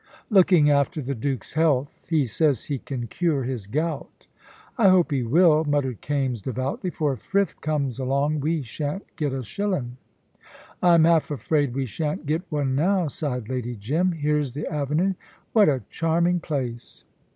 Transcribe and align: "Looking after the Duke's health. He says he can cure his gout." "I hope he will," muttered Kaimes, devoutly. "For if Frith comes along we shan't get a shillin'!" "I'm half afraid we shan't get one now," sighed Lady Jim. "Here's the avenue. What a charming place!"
"Looking 0.31 0.67
after 0.71 0.99
the 0.99 1.13
Duke's 1.13 1.53
health. 1.53 2.07
He 2.09 2.25
says 2.25 2.65
he 2.65 2.79
can 2.79 3.05
cure 3.05 3.43
his 3.43 3.67
gout." 3.67 4.25
"I 4.75 4.87
hope 4.89 5.11
he 5.11 5.21
will," 5.21 5.63
muttered 5.63 6.01
Kaimes, 6.01 6.41
devoutly. 6.41 6.89
"For 6.89 7.13
if 7.13 7.21
Frith 7.21 7.61
comes 7.61 7.99
along 7.99 8.39
we 8.39 8.63
shan't 8.63 9.05
get 9.15 9.31
a 9.31 9.43
shillin'!" 9.43 9.97
"I'm 10.81 11.03
half 11.03 11.29
afraid 11.29 11.75
we 11.75 11.85
shan't 11.85 12.25
get 12.25 12.41
one 12.49 12.73
now," 12.73 13.09
sighed 13.09 13.47
Lady 13.47 13.75
Jim. 13.75 14.13
"Here's 14.13 14.53
the 14.53 14.65
avenue. 14.73 15.13
What 15.53 15.69
a 15.69 15.83
charming 15.87 16.39
place!" 16.39 17.05